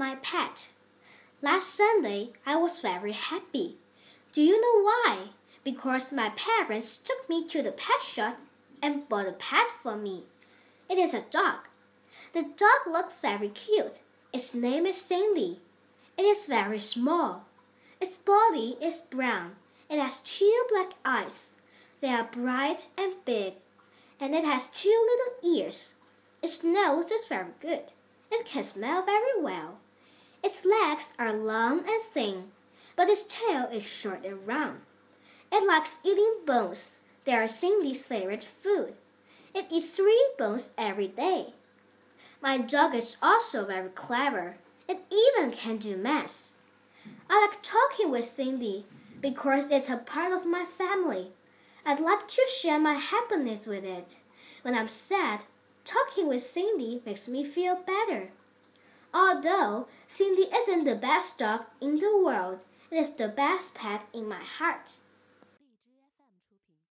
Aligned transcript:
my 0.00 0.14
pet. 0.22 0.68
Last 1.42 1.74
Sunday, 1.74 2.30
I 2.46 2.56
was 2.56 2.80
very 2.80 3.12
happy. 3.12 3.76
Do 4.32 4.40
you 4.40 4.58
know 4.58 4.82
why? 4.82 5.18
Because 5.62 6.10
my 6.10 6.30
parents 6.30 6.96
took 6.96 7.28
me 7.28 7.46
to 7.48 7.60
the 7.60 7.70
pet 7.70 8.02
shop 8.02 8.38
and 8.80 9.06
bought 9.10 9.28
a 9.28 9.32
pet 9.32 9.66
for 9.82 9.98
me. 9.98 10.22
It 10.88 10.96
is 10.96 11.12
a 11.12 11.26
dog. 11.30 11.68
The 12.32 12.44
dog 12.44 12.90
looks 12.90 13.20
very 13.20 13.50
cute. 13.50 13.98
Its 14.32 14.54
name 14.54 14.86
is 14.86 14.98
Cindy. 14.98 15.58
It 16.16 16.22
is 16.22 16.46
very 16.46 16.80
small. 16.80 17.44
Its 18.00 18.16
body 18.16 18.78
is 18.80 19.02
brown. 19.02 19.56
It 19.90 19.98
has 19.98 20.20
two 20.20 20.64
black 20.70 20.92
eyes. 21.04 21.56
They 22.00 22.08
are 22.08 22.24
bright 22.24 22.86
and 22.96 23.22
big. 23.26 23.52
And 24.18 24.34
it 24.34 24.46
has 24.46 24.68
two 24.68 25.06
little 25.10 25.58
ears. 25.58 25.92
Its 26.42 26.64
nose 26.64 27.10
is 27.10 27.26
very 27.26 27.52
good. 27.60 27.92
It 28.32 28.46
can 28.46 28.64
smell 28.64 29.04
very 29.04 29.38
well. 29.38 29.76
Its 30.42 30.64
legs 30.64 31.14
are 31.18 31.32
long 31.32 31.80
and 31.80 32.00
thin, 32.00 32.44
but 32.96 33.08
its 33.08 33.24
tail 33.24 33.68
is 33.72 33.84
short 33.84 34.24
and 34.24 34.46
round. 34.46 34.80
It 35.52 35.66
likes 35.66 36.00
eating 36.04 36.36
bones. 36.46 37.00
They 37.24 37.34
are 37.34 37.48
Cindy's 37.48 38.06
favorite 38.06 38.44
food. 38.44 38.94
It 39.54 39.66
eats 39.70 39.96
three 39.96 40.24
bones 40.38 40.72
every 40.78 41.08
day. 41.08 41.54
My 42.40 42.56
dog 42.58 42.94
is 42.94 43.16
also 43.20 43.66
very 43.66 43.90
clever. 43.90 44.56
It 44.88 45.00
even 45.10 45.50
can 45.52 45.76
do 45.76 45.96
math. 45.96 46.56
I 47.28 47.40
like 47.40 47.62
talking 47.62 48.10
with 48.10 48.24
Cindy 48.24 48.86
because 49.20 49.70
it's 49.70 49.90
a 49.90 49.96
part 49.96 50.32
of 50.32 50.46
my 50.46 50.64
family. 50.64 51.28
I'd 51.84 52.00
like 52.00 52.28
to 52.28 52.42
share 52.50 52.78
my 52.78 52.94
happiness 52.94 53.66
with 53.66 53.84
it. 53.84 54.18
When 54.62 54.74
I'm 54.74 54.88
sad, 54.88 55.40
talking 55.84 56.28
with 56.28 56.42
Cindy 56.42 57.02
makes 57.04 57.28
me 57.28 57.44
feel 57.44 57.76
better. 57.76 58.30
Although 59.42 59.86
Cindy 60.06 60.48
isn't 60.54 60.84
the 60.84 60.94
best 60.94 61.38
dog 61.38 61.62
in 61.80 61.98
the 61.98 62.14
world, 62.22 62.66
it 62.90 62.98
is 62.98 63.16
the 63.16 63.28
best 63.28 63.74
pet 63.74 64.02
in 64.12 64.28
my 64.28 64.42
heart. 64.44 64.98